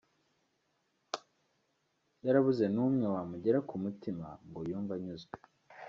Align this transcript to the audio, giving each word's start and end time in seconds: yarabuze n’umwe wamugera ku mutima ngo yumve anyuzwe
yarabuze 2.25 2.65
n’umwe 2.73 3.05
wamugera 3.13 3.59
ku 3.67 3.75
mutima 3.83 4.25
ngo 4.47 4.59
yumve 4.69 4.93
anyuzwe 4.97 5.35